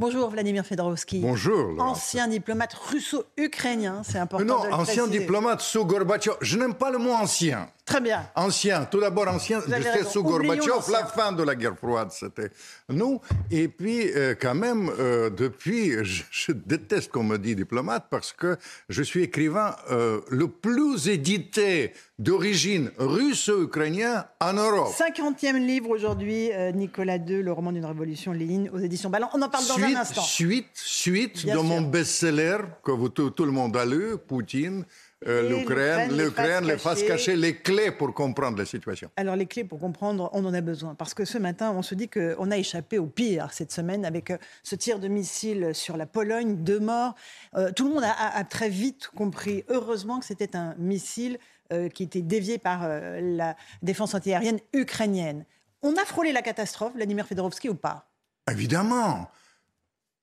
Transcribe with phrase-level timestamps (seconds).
[0.00, 1.20] Bonjour Vladimir Fedorovski.
[1.20, 1.78] Bonjour.
[1.78, 4.42] Ancien diplomate russo-ukrainien, c'est important.
[4.46, 5.18] non, de le ancien préciser.
[5.18, 6.36] diplomate sous Gorbatchev.
[6.40, 7.68] Je n'aime pas le mot ancien.
[7.90, 8.22] Très bien.
[8.36, 12.50] Ancien, tout d'abord ancien, j'étais sous Gorbatchev, la fin de la guerre froide, c'était
[12.88, 13.20] nous.
[13.50, 18.32] Et puis, euh, quand même, euh, depuis, je, je déteste qu'on me dit diplomate parce
[18.32, 18.56] que
[18.88, 24.94] je suis écrivain euh, le plus édité d'origine russo-ukrainien en Europe.
[24.96, 29.30] 50e livre aujourd'hui, Nicolas II, le roman d'une révolution, Lénine, aux éditions Ballant.
[29.34, 30.22] On en parle dans Suite, un instant.
[30.22, 31.68] suite, suite Bien de sûr.
[31.68, 34.84] mon best-seller que vous, tout, tout le monde a lu, Poutine,
[35.26, 37.06] l'Ukraine, l'Ukraine, les l'Ukraine, les cachées.
[37.06, 39.10] cachées, les clés pour comprendre la situation.
[39.16, 40.94] Alors les clés pour comprendre, on en a besoin.
[40.94, 44.30] Parce que ce matin, on se dit qu'on a échappé au pire cette semaine avec
[44.30, 47.14] euh, ce tir de missile sur la Pologne, deux morts.
[47.56, 51.38] Euh, tout le monde a, a- a très vite compris, heureusement, que c'était un missile
[51.72, 55.44] euh, qui était dévié par euh, la défense antiaérienne ukrainienne.
[55.82, 58.08] On a frôlé la catastrophe, Vladimir Fedorovski, ou pas?
[58.50, 59.30] Évidemment,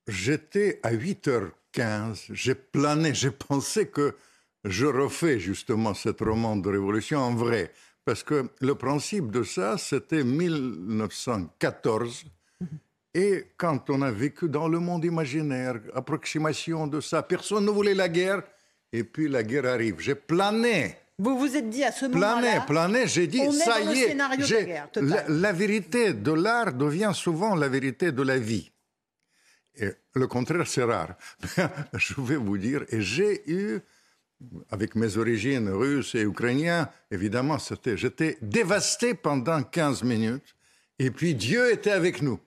[0.07, 4.15] j'étais à 8h15, j'ai plané, j'ai pensé que
[4.63, 7.71] je refais justement cette roman de révolution en vrai.
[8.05, 12.25] Parce que le principe de ça, c'était 1914.
[13.13, 17.93] Et quand on a vécu dans le monde imaginaire, approximation de ça, personne ne voulait
[17.93, 18.43] la guerre.
[18.93, 19.95] Et puis la guerre arrive.
[19.99, 20.95] J'ai plané.
[21.19, 22.61] Vous vous êtes dit à ce Plané, moment-là...
[22.61, 26.31] plané, j'ai dit, on est ça le y est, de guerre la, la vérité de
[26.31, 28.71] l'art devient souvent la vérité de la vie.
[29.79, 31.15] Et le contraire, c'est rare.
[31.93, 33.79] Je vais vous dire, et j'ai eu,
[34.69, 40.55] avec mes origines russes et ukrainiennes, évidemment, c'était, j'étais dévasté pendant 15 minutes,
[40.99, 42.39] et puis Dieu était avec nous.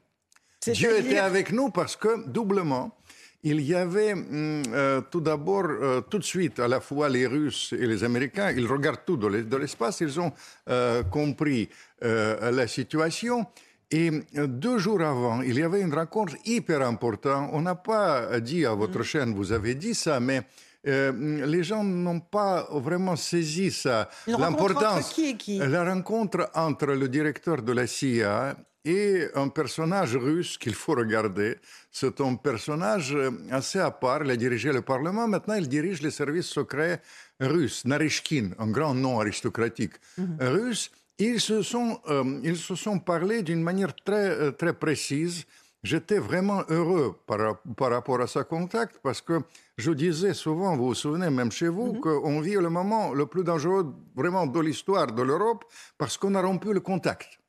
[0.66, 2.96] Dieu était avec nous parce que, doublement,
[3.42, 7.26] il y avait hum, euh, tout d'abord, euh, tout de suite, à la fois les
[7.26, 10.32] Russes et les Américains, ils regardent tout de l'es- de l'espace, ils ont
[10.68, 11.68] euh, compris
[12.02, 13.46] la situation.
[13.90, 17.50] Et deux jours avant, il y avait une rencontre hyper importante.
[17.52, 20.42] On n'a pas dit à votre chaîne, vous avez dit ça, mais
[20.86, 24.08] euh, les gens n'ont pas vraiment saisi ça.
[24.26, 25.12] L'importance.
[25.12, 30.94] qui La rencontre entre le directeur de la CIA et un personnage russe qu'il faut
[30.94, 31.56] regarder.
[31.92, 34.24] C'est un personnage euh, assez à part.
[34.24, 35.28] Il a dirigé le Parlement.
[35.28, 37.02] Maintenant, il dirige les services secrets
[37.40, 37.84] russes.
[37.84, 39.94] Narishkin, un grand nom aristocratique
[40.38, 40.90] russe.
[41.18, 45.44] Ils se sont, euh, ils se sont parlé d'une manière très, très précise.
[45.82, 49.40] J'étais vraiment heureux par, par rapport à ce contact parce que
[49.78, 53.44] je disais souvent, vous vous souvenez, même chez vous, qu'on vit le moment le plus
[53.44, 55.64] dangereux vraiment de l'histoire de l'Europe
[55.96, 57.40] parce qu'on a rompu le contact.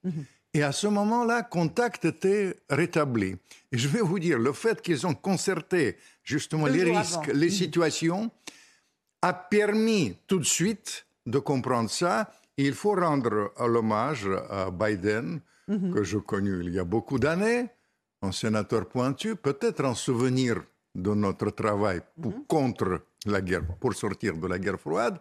[0.53, 3.35] Et à ce moment-là, contact était rétabli.
[3.71, 7.33] Et je vais vous dire, le fait qu'ils ont concerté justement Deux les risques, avant.
[7.33, 8.31] les situations,
[9.21, 12.31] a permis tout de suite de comprendre ça.
[12.57, 17.69] Et il faut rendre l'hommage à Biden, que je connu il y a beaucoup d'années,
[18.21, 20.61] un sénateur pointu, peut-être en souvenir
[20.93, 25.17] de notre travail pour- contre la guerre, pour sortir de la guerre froide.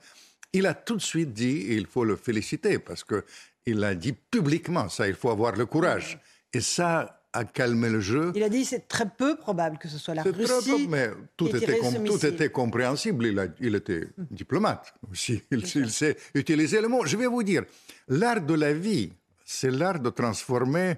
[0.52, 3.24] Il a tout de suite dit, et il faut le féliciter, parce que
[3.66, 6.18] il a dit publiquement ça, il faut avoir le courage.
[6.52, 8.32] Et ça a calmé le jeu.
[8.34, 10.90] Il a dit c'est très peu probable que ce soit la C'est très Russie peu,
[10.90, 13.26] mais tout était, tout était compréhensible.
[13.26, 15.40] Il, a- il était diplomate aussi.
[15.52, 17.06] Il, il sait utiliser le mot.
[17.06, 17.62] Je vais vous dire,
[18.08, 19.12] l'art de la vie,
[19.44, 20.94] c'est l'art de transformer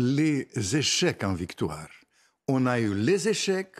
[0.00, 1.88] les échecs en victoire.
[2.48, 3.76] On a eu les échecs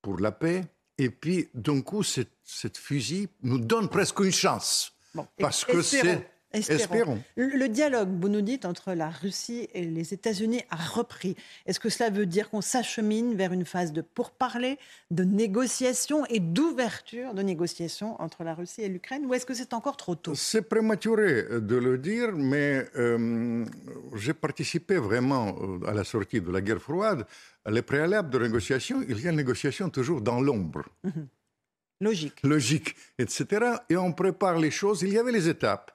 [0.00, 0.64] pour la paix,
[0.98, 4.92] et puis d'un coup, cette, cette fusil nous donne presque une chance.
[5.14, 6.28] Bon, Parce que c'est...
[6.52, 7.18] Espérons.
[7.36, 11.34] Le, le dialogue, vous nous dites, entre la Russie et les États-Unis a repris.
[11.66, 14.78] Est-ce que cela veut dire qu'on s'achemine vers une phase de pourparlers,
[15.10, 19.72] de négociation et d'ouverture de négociations entre la Russie et l'Ukraine Ou est-ce que c'est
[19.72, 20.34] encore trop tôt?
[20.34, 23.64] C'est prématuré de le dire, mais euh,
[24.14, 27.26] j'ai participé vraiment euh, à la sortie de la guerre froide.
[27.70, 30.84] Les préalables de négociation, il y a une négociation toujours dans l'ombre,
[32.00, 32.40] Logique.
[32.42, 33.76] logique, etc.
[33.88, 35.02] Et on prépare les choses.
[35.02, 35.92] Il y avait les étapes.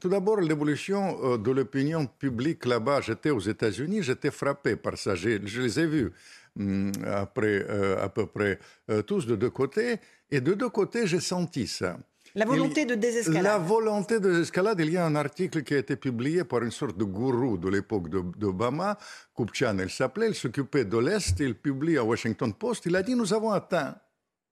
[0.00, 3.00] Tout d'abord, l'évolution euh, de l'opinion publique là-bas.
[3.00, 5.14] J'étais aux États-Unis, j'étais frappé par ça.
[5.14, 6.10] J'ai- Je les ai vus
[6.58, 8.58] hum, après, euh, à peu près
[8.90, 9.98] euh, tous de deux côtés.
[10.30, 11.96] Et de deux côtés, j'ai senti ça.
[12.34, 13.42] La volonté il- de désescalade.
[13.44, 16.72] La volonté de désescalade, il y a un article qui a été publié par une
[16.72, 18.98] sorte de gourou de l'époque d'Obama,
[19.36, 23.14] Kupchan, il s'appelait, il s'occupait de l'Est, il publie à Washington Post, il a dit,
[23.14, 23.94] nous avons atteint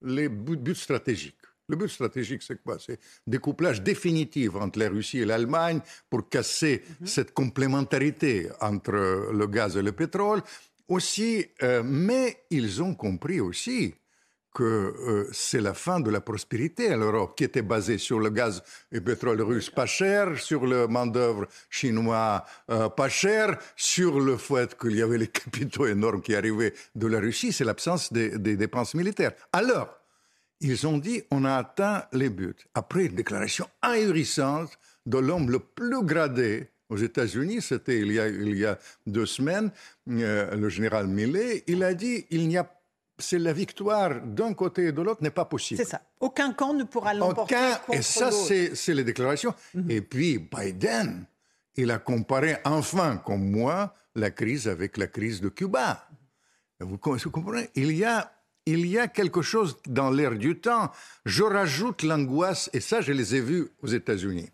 [0.03, 1.35] les buts, buts stratégiques.
[1.72, 2.76] Le but stratégique, c'est quoi?
[2.78, 5.80] C'est découplage définitif entre la Russie et l'Allemagne
[6.10, 10.42] pour casser cette complémentarité entre le gaz et le pétrole.
[10.88, 13.94] Aussi, euh, mais ils ont compris aussi
[14.52, 18.28] que euh, c'est la fin de la prospérité à l'Europe, qui était basée sur le
[18.28, 24.36] gaz et pétrole russe pas cher, sur le main-d'œuvre chinois euh, pas cher, sur le
[24.36, 28.36] fait qu'il y avait les capitaux énormes qui arrivaient de la Russie, c'est l'absence des,
[28.36, 29.32] des dépenses militaires.
[29.54, 30.01] Alors,
[30.62, 32.56] ils ont dit on a atteint les buts.
[32.75, 34.70] Après une déclaration ahurissante
[35.06, 39.26] de l'homme le plus gradé aux États-Unis, c'était il, y a- il y a deux
[39.26, 39.70] semaines,
[40.09, 42.70] euh, le général Millet, il a dit il n'y a
[43.19, 45.81] c'est la victoire d'un côté et de l'autre n'est pas possible.
[45.85, 46.00] C'est ça.
[46.19, 48.31] Aucun camp ne pourra l'emporter Aucun, contre et ça.
[48.31, 48.75] Mhm.
[48.75, 49.55] c'est les déclarations.
[49.88, 51.25] Et puis, Biden,
[51.76, 56.08] il a comparé enfin, comme moi, la crise avec la crise de Cuba.
[56.81, 57.70] Vous, vous comprenez?
[57.76, 58.32] Il y, a,
[58.67, 60.91] il y a quelque chose dans l'air du temps.
[61.25, 64.50] Je rajoute l'angoisse, et ça, je les ai vus aux États-Unis.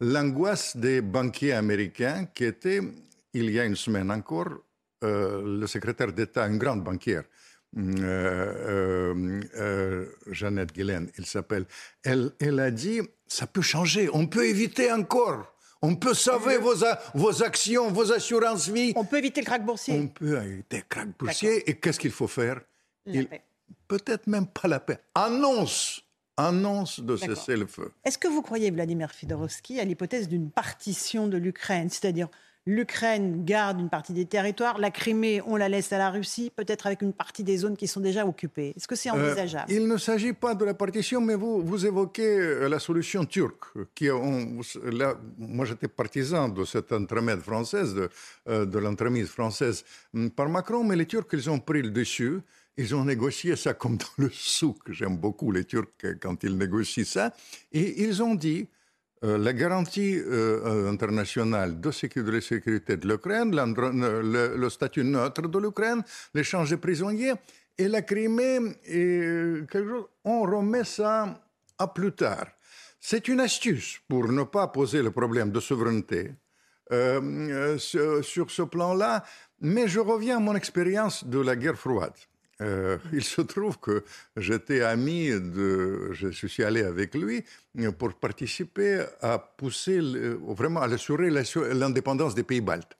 [0.00, 2.80] L'angoisse des banquiers américains qui étaient,
[3.34, 4.50] il y a une semaine encore,
[5.04, 7.24] euh, le secrétaire d'État, une grande banquière,
[7.78, 11.64] euh, euh, euh, Jeannette Guillen, il s'appelle,
[12.04, 16.84] elle, elle a dit, ça peut changer, on peut éviter encore, on peut sauver vos,
[17.42, 19.94] actions, vos assurances vie, On peut éviter le krach boursier.
[19.94, 22.60] on peut éviter crack boursier, et qu'est-ce qu'il faut faire?
[23.06, 23.42] La Il- paix.
[23.88, 24.98] Peut-être même pas la paix.
[25.14, 26.02] Annonce,
[26.36, 27.90] annonce de cesser le feu.
[28.04, 31.88] Est-ce que vous croyez, Vladimir Fidorovski, à l'hypothèse d'une partition de l'Ukraine?
[31.90, 32.28] C'est-à-dire,
[32.64, 36.86] l'Ukraine garde une partie des territoires, la Crimée, on la laisse à la Russie, peut-être
[36.86, 38.72] avec une partie des zones qui sont déjà occupées.
[38.76, 39.70] Est-ce que c'est Euh, envisageable?
[39.70, 43.64] il ne s'agit pas de la partition, mais vous, vous évoquez euh, la solution turque.
[43.94, 48.08] Qui on- là, moi, j'étais partisan de cette entremède française, de,
[48.48, 49.84] euh, de l'entremise française
[50.14, 52.40] hum, par Macron, mais les Turcs, ils ont pris le dessus.
[52.76, 54.78] Ils ont négocié ça comme dans le souk.
[54.90, 57.32] J'aime beaucoup les Turcs euh, quand ils négocient ça.
[57.70, 58.66] Et ils ont dit
[59.24, 65.04] euh, la garantie euh, euh, internationale de sécu- de sécurité de l'Ukraine, l'endro- le, statut
[65.04, 66.02] neutre de l'Ukraine,
[66.34, 67.34] l'échange de prisonniers
[67.78, 68.58] et la Crimée,
[68.90, 69.66] euh,
[70.24, 71.40] on remet ça
[71.78, 72.46] à plus tard.
[73.00, 76.32] C'est une astuce pour ne pas poser le problème de souveraineté
[76.90, 79.24] euh, euh, sur ce plan-là,
[79.60, 82.14] mais je reviens à mon expérience de la guerre froide.
[82.60, 84.04] Euh, il se trouve que
[84.36, 87.44] j'étais ami de, je suis allé avec lui
[87.98, 92.96] pour participer à pousser, le- vraiment à assurer l'indépendance des pays baltes.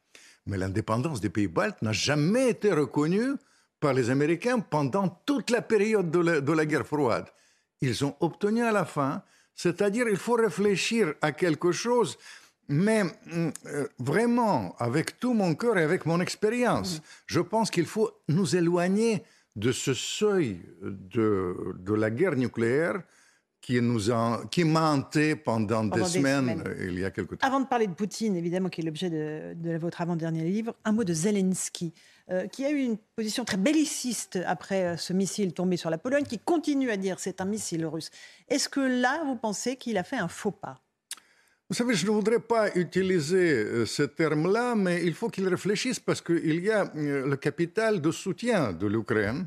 [0.46, 3.34] Mais l'indépendance des pays baltes n'a jamais été reconnue
[3.78, 7.26] par les Américains pendant toute la période de la, de la guerre froide.
[7.81, 9.22] Ils ont obtenu à la fin,
[9.54, 12.16] c'est-à-dire il faut réfléchir à quelque chose,
[12.69, 13.02] mais
[13.66, 17.02] euh, vraiment avec tout mon cœur et avec mon expérience.
[17.26, 19.22] Je pense qu'il faut nous éloigner
[19.56, 23.02] de ce seuil de, de la guerre nucléaire
[23.60, 26.64] qui, nous a, qui m'a hanté pendant, Pendant des, des semaines, semaines.
[26.66, 27.46] euh, il y a quelque temps.
[27.46, 30.90] Avant de parler de Poutine, évidemment, qui est l'objet de, de votre avant-dernier livre, un
[30.93, 31.94] mot de Zelensky,
[32.31, 35.99] euh, qui a eu une position très belliciste après euh, ce missile tombé sur la
[35.99, 38.10] Pologne, qui continue à dire c'est un missile russe.
[38.49, 40.81] Est-ce que là, vous pensez qu'il a fait un faux pas?
[41.73, 45.99] Vous savez, je ne voudrais pas utiliser euh, ce terme-là, mais il faut qu'il réfléchisse
[45.99, 49.47] parce qu'il y a euh, le capital de soutien de l'Ukraine.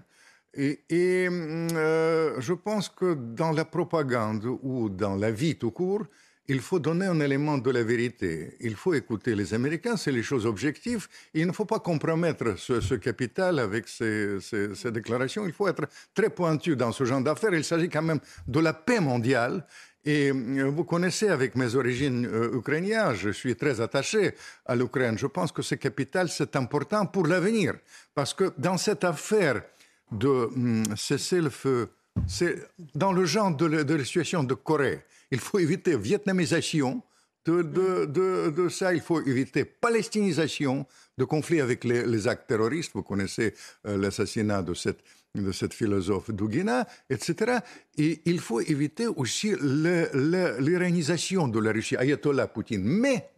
[0.55, 6.07] Et, et, euh, je pense que dans la propagande ou dans la vie tout court,
[6.47, 8.55] il faut donner un élément de la vérité.
[8.59, 11.07] Il faut écouter les Américains, c'est les choses objectives.
[11.35, 15.45] Il ne faut pas compromettre ce, capital avec ces- ces déclarations.
[15.45, 17.53] Il faut être très pointu dans ce genre d'affaires.
[17.53, 19.63] Il s'agit quand même de la paix mondiale.
[20.05, 24.35] Et euh, vous connaissez avec mes origines euh, ukrainiennes, je suis très attaché
[24.65, 25.17] à l'Ukraine.
[25.17, 27.73] Je pense que ce capital, c'est important pour l'avenir.
[28.13, 29.63] Parce que dans cette affaire
[30.11, 31.89] de hum, cesser le feu,
[32.27, 32.55] c'est
[32.93, 35.03] dans le genre de, la- situation de Corée.
[35.31, 37.01] Il faut éviter vietnamisation
[37.45, 38.93] de, ça.
[38.93, 40.85] Il faut éviter palestinisation
[41.17, 42.91] de conflits avec les, les actes terroristes.
[42.93, 43.53] Vous connaissez
[43.87, 44.99] euh, l'assassinat de cette,
[45.43, 47.59] de cette philosophe Dugina, etc.
[47.97, 52.83] Et il faut éviter aussi l'iranisation de la Russie, Ayatollah Poutine.
[52.83, 53.29] Mais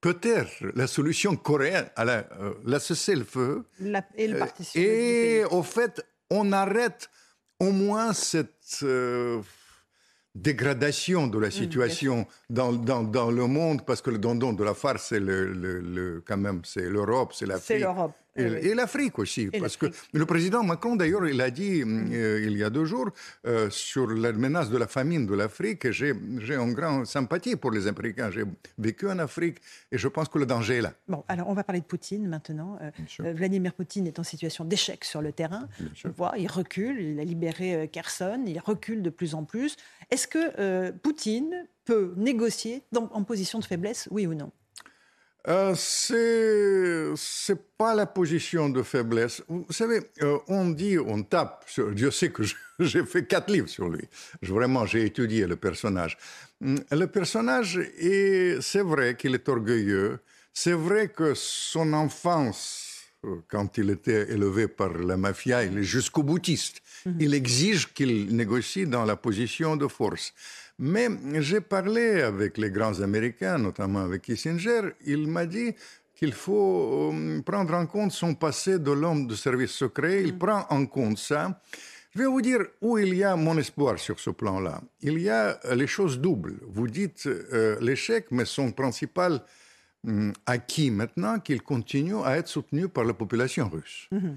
[0.00, 2.78] peut-être la solution coréenne, à la, euh, la
[3.14, 4.38] le feu, La- Et le euh,
[4.74, 7.08] Et au fait, on arrête
[7.60, 9.40] au moins cette euh,
[10.34, 14.74] dégradation de la situation dans, dans, dans le monde, parce que le dondon de la
[14.74, 17.80] farce, c'est le, le- le- quand même, c'est l'Europe, c'est C'est l'Afrique.
[17.80, 18.12] l'Europe.
[18.38, 19.48] Et, et l'Afrique aussi.
[19.52, 22.84] Et parce que le président Macron, d'ailleurs, il a dit euh, il y a deux
[22.84, 23.10] jours
[23.46, 27.56] euh, sur la menace de la famine de l'Afrique, et j'ai j'ai une grande sympathie
[27.56, 28.30] pour les Américains.
[28.30, 28.44] J'ai
[28.78, 29.58] vécu en Afrique
[29.92, 30.92] et je pense que le danger est là.
[31.08, 32.78] Bon, alors on va parler de Poutine maintenant.
[32.82, 35.68] Euh, Vladimir Poutine est en situation d'échec sur le terrain.
[36.04, 39.76] On voit, il recule, il a libéré Kherson, il recule de plus en plus.
[40.10, 44.50] Est-ce que Poutine peut négocier dans- en position de faiblesse, oui ou non?
[45.46, 49.42] Euh, c'est c'est pas la position de faiblesse.
[49.48, 51.64] Vous savez, euh, on dit, on tape.
[51.66, 52.42] Sur, Dieu sait que
[52.80, 54.02] j'ai fait quatre livres sur lui.
[54.42, 56.18] Vraiment, j'ai étudié le personnage.
[56.62, 60.18] Hum, Le personnage, est- c'est vrai qu'il est orgueilleux.
[60.52, 62.87] C'est vrai que son enfance,
[63.48, 66.80] quand il était élevé par la mafia, il est jusqu'au boutiste.
[67.18, 70.32] Il exige qu'il négocie dans la position de force.
[70.78, 71.08] Mais
[71.40, 74.92] j'ai parlé avec les grands Américains, notamment avec Kissinger.
[75.04, 75.74] Il m'a dit
[76.14, 80.22] qu'il faut euh, prendre en compte son passé de l'homme de service secret.
[80.22, 81.60] Il prend en compte ça.
[82.14, 84.80] Je vais vous dire où il y a mon espoir sur ce plan-là.
[85.00, 86.58] Il y a euh, les choses doubles.
[86.66, 89.42] Vous dites euh, l'échec, mais son principal
[90.46, 94.08] acquis maintenant, qu'il continue à être soutenu par la population russe.
[94.12, 94.34] Il n'y a pas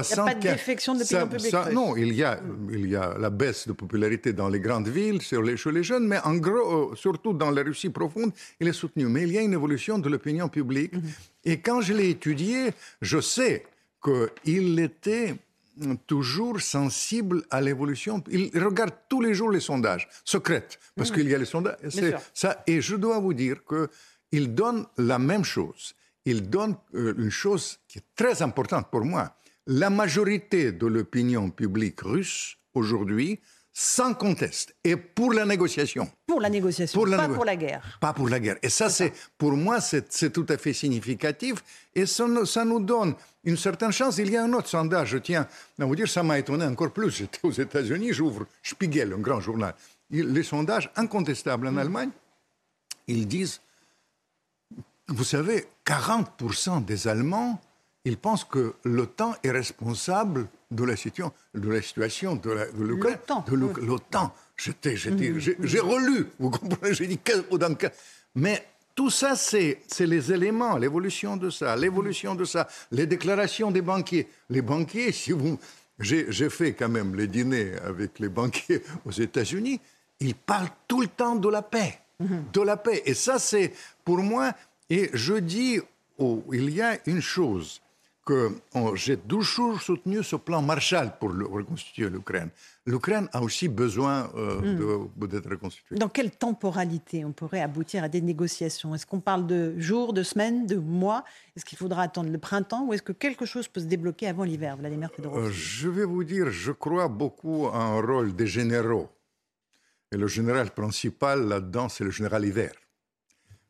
[0.00, 1.74] de 75 défection de l'opinion ça- publique ça- russe.
[1.74, 5.22] Non, il y, a, il y a la baisse de popularité dans les grandes villes,
[5.22, 8.66] sur les, chez les jeunes, mais en gros, euh, surtout dans la Russie profonde, il
[8.66, 9.06] est soutenu.
[9.06, 10.94] Mais il y a une évolution de l'opinion publique.
[10.94, 11.02] Mhm.
[11.44, 13.64] Et quand je l'ai étudié, je sais
[14.04, 15.36] qu'il était
[15.76, 18.22] mm, toujours sensible à l'évolution.
[18.32, 21.78] Il regarde tous les jours les sondages, secrètes, parce qu'il y a les sondages.
[21.84, 22.14] Mhm.
[22.34, 22.62] ça.
[22.66, 23.58] Et je dois vous dire
[24.30, 25.94] qu'il donne la même chose.
[26.24, 29.34] Il donne euh, une chose qui est très importante pour moi.
[29.66, 33.40] La majorité de l'opinion publique russe aujourd'hui,
[33.72, 36.10] sans conteste, est pour la négociation.
[36.26, 37.98] Pour la négociation, Pour la pas négo- pour la guerre.
[38.00, 38.56] Pas pour la guerre.
[38.62, 41.62] Et ça, c'est pour moi, c'est tout à fait significatif.
[41.94, 44.18] Et ça, nous- ça nous donne une certaine chance.
[44.18, 45.46] Il y a un autre sondage, je tiens
[45.78, 47.10] à vous dire, ça m'a étonné encore plus.
[47.10, 49.74] J'étais aux États-Unis, j'ouvre Spiegel, un grand journal.
[50.10, 52.10] Il- les sondages incontestables en Allemagne,
[53.06, 53.60] ils disent,
[55.08, 57.60] vous savez, 40% des Allemands,
[58.04, 63.18] ils pensent que l'OTAN est responsable de la situation de, la situation de l'Ukraine.
[63.82, 64.32] L'OTAN.
[64.56, 67.74] J'étais, j'étais, j'ai, j'ai relu, vous comprenez, j'ai dit, quel- dans
[68.34, 73.82] mais tout ça, c'est, les éléments, l'évolution de ça, l'évolution de ça, les déclarations des
[73.82, 74.28] banquiers.
[74.50, 75.58] Les banquiers, si vous,
[76.00, 79.80] j'ai, j'ai fait quand même les dîners avec les banquiers aux États-Unis,
[80.20, 83.02] ils parlent tout le temps de la paix, de la paix.
[83.06, 83.72] Et ça, c'est
[84.04, 84.52] pour moi,
[84.90, 85.80] et je dis,
[86.18, 87.80] oh, il y a une chose
[88.24, 92.50] que on- j'ai toujours soutenu ce plan Marshall pour le- reconstituer l'Ukraine.
[92.84, 95.96] L'Ukraine a aussi besoin euh, de- d'être reconstituée.
[95.96, 98.94] Dans quelle temporalité on pourrait aboutir à des négociations?
[98.94, 101.24] Est-ce qu'on parle de jours, de semaines, de mois?
[101.56, 104.44] Est-ce qu'il faudra attendre le printemps ou est-ce que quelque chose peut se débloquer avant
[104.44, 108.46] l'hiver, Vladimir Euh, Fedorovski je vais vous dire, je crois beaucoup à un rôle des
[108.46, 109.08] généraux.
[110.12, 112.72] Et le général principal là-dedans, c'est le général Hiver.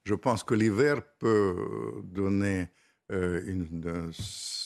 [0.08, 1.54] Je pense que l'hiver peut
[2.02, 2.68] donner
[3.12, 4.10] euh, une,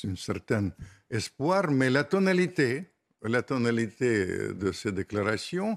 [0.04, 0.70] une certaine
[1.10, 2.70] espoir, mais la tonalité,
[3.22, 5.72] la tonalité de ces déclarations,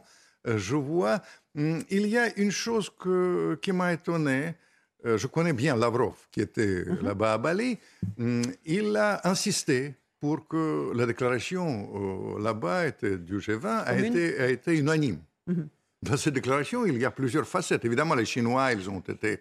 [0.48, 1.18] euh, je vois,
[1.58, 4.54] hum, il y a une chose que, qui m'a étonné.
[5.06, 7.72] Euh, je connais bien Lavrov, qui était là-bas à Bali.
[8.20, 12.92] Hum, Il a insisté pour que la déclaration euh, là-bas
[13.30, 15.20] du G20 a été, a été unanime.
[16.10, 17.84] Dans cette déclaration, il y a plusieurs facettes.
[17.86, 19.40] Évidemment, les Chinois, ils ont été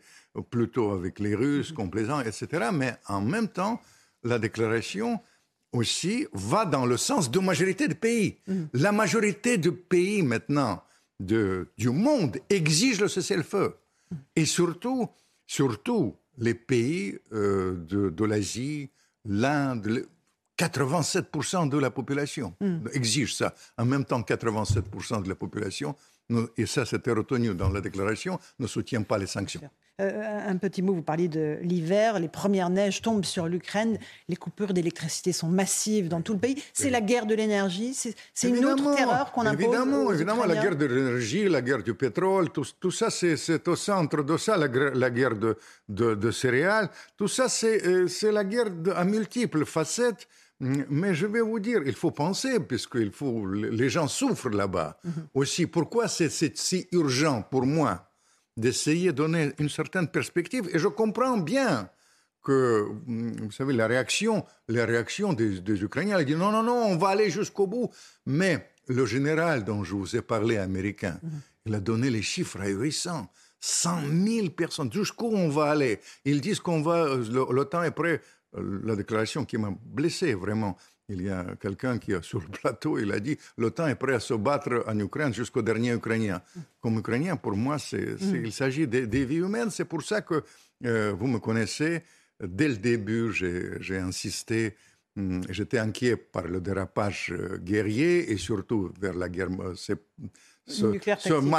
[0.50, 2.68] plutôt avec les Russes, complaisants, etc.
[2.72, 3.80] Mais en même temps,
[4.22, 5.20] la déclaration
[5.72, 8.36] aussi va dans le sens de majorité de pays.
[8.72, 10.82] La majorité de pays maintenant
[11.20, 13.74] de, du monde exige le cessez-le-feu.
[14.36, 15.08] Et surtout,
[15.46, 18.90] surtout les pays euh, de, de l'Asie,
[19.24, 20.08] l'Inde, le-
[20.56, 22.54] 87% de la population
[22.92, 23.54] exige ça.
[23.76, 25.96] En même temps, 87% de la population,
[26.56, 29.60] et ça c'était retenu dans la déclaration, ne soutient pas les sanctions.
[30.00, 33.96] Euh, un petit mot, vous parliez de l'hiver, les premières neiges tombent sur l'Ukraine,
[34.28, 36.60] les coupures d'électricité sont massives dans tout le pays.
[36.72, 39.62] C'est la guerre de l'énergie, c'est une autre terreur qu'on impose.
[39.62, 43.68] Évidemment, aux évidemment la guerre de l'énergie, la guerre du pétrole, tout, tout ça, c'est-
[43.68, 44.66] au centre de ça, la,
[45.10, 45.56] guerre de,
[45.88, 46.88] de, de céréales.
[47.16, 50.26] Tout ça, c'est euh, c'est la guerre de- à multiples facettes.
[50.64, 53.46] Mm, Mais je vais vous dire, il faut penser, puisque il faut,
[53.80, 55.12] les gens souffrent là-bas Mhm.
[55.34, 55.66] aussi.
[55.66, 56.30] Pourquoi c'est
[56.68, 57.92] si urgent pour moi
[58.56, 60.64] d'essayer de donner une certaine perspective?
[60.72, 61.88] Et je comprends bien
[62.42, 66.62] que, mm, vous savez, la réaction, la réaction des, des Ukrainiens, elle dit non, non,
[66.70, 67.88] non, on va aller jusqu'au bout.
[68.26, 68.52] Mais
[68.88, 71.18] le général dont je vous ai parlé, américain,
[71.66, 73.26] il a donné les chiffres ahurissants.
[73.60, 75.98] 100 000 personnes, jusqu'où on va aller?
[76.26, 78.20] Ils disent qu'on va, euh, l'OTAN est prêt
[78.56, 80.76] la déclaration qui m'a blessé vraiment.
[81.08, 84.20] Il y a quelqu'un qui, sur le plateau, il a dit l'OTAN est prêt à
[84.20, 86.40] se battre en Ukraine jusqu'au dernier Ukrainien.
[86.80, 89.70] Comme Ukrainien, pour moi, c'est, il s'agit des, des vies humaines.
[89.70, 90.42] C'est pour ça que
[90.80, 92.02] vous me connaissez.
[92.42, 94.76] Dès le début, j'ai insisté
[95.16, 99.48] Hmm, j'étais inquiet par le dérapage euh, guerrier et surtout vers la guerre.
[99.60, 99.74] Euh,
[100.66, 100.98] ce,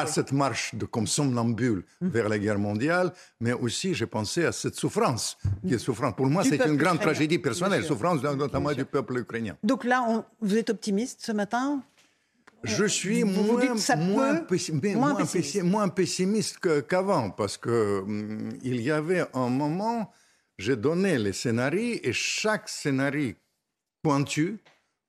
[0.07, 2.07] cette marche de, comme somnambule hmm.
[2.09, 6.15] vers la guerre mondiale, mais aussi j'ai pensé à cette souffrance qui est souffrance.
[6.15, 9.57] Pour moi, c'est une grande tragédie personnelle, souffrance notamment du peuple ukrainien.
[9.63, 11.83] Donc là, vous êtes optimiste ce matin?
[12.63, 13.61] Je suis moins,
[15.63, 16.57] moins, pessimiste,
[16.87, 20.11] qu'avant parce que hmm, il y avait un moment,
[20.57, 23.33] j'ai donné les scénarios et chaque scénario
[24.01, 24.57] pointu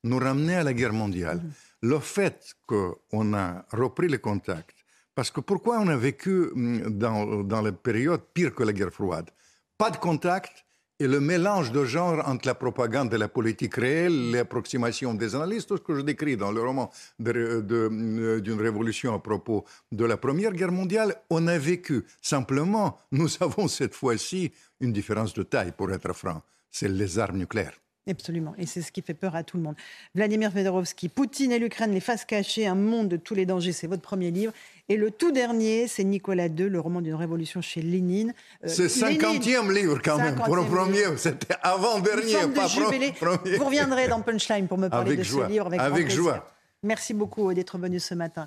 [0.05, 1.39] nous ramenait à la guerre mondiale.
[1.39, 1.53] Mhm.
[1.83, 7.43] Le fait qu'on a repris les contacts, parce que pourquoi on a vécu mm, dans,
[7.43, 9.31] dans les périodes pires que la guerre froide?
[9.79, 10.67] Pas de contact
[10.99, 15.69] et le mélange de genres entre la propagande et la politique réelle, l'approximation des analystes,
[15.69, 16.91] tout ce que je décris dans le roman
[17.27, 22.05] euh, d'une révolution à propos de la Première Guerre mondiale, on a vécu.
[22.23, 26.43] Simplement, nous avons cette fois-ci une différence de taille, pour être franc.
[26.71, 27.79] C'est les armes nucléaires.
[28.09, 29.75] Absolument, et c'est ce qui fait peur à tout le monde.
[30.15, 33.89] Vladimir Fedorovski, Poutine et l'Ukraine, les faces cachées, un monde de tous les dangers, c'est
[33.89, 34.53] votre premier livre.
[34.89, 38.33] Et le tout dernier, c'est Nicolas II, le roman d'une révolution chez Lénine.
[38.65, 40.37] Euh, c'est 50e livre quand même.
[40.37, 43.13] Pour le premier, c'était avant-dernier, pas premier.
[43.59, 46.47] Vous reviendrez dans Punchline pour me parler de ce livre avec, avec joie.
[46.85, 48.47] Merci beaucoup d'être venu ce matin.